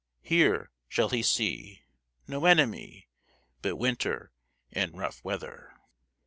[0.23, 1.83] Here shall he see
[2.27, 3.07] No enemy,
[3.61, 4.33] But winter
[4.71, 5.75] and rough weather.